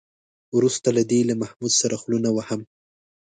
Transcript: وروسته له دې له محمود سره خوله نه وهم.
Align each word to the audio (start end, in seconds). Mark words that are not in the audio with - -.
وروسته 0.57 0.87
له 0.97 1.03
دې 1.11 1.21
له 1.29 1.33
محمود 1.41 1.71
سره 1.81 1.95
خوله 2.01 2.19
نه 2.25 2.31
وهم. 2.35 2.61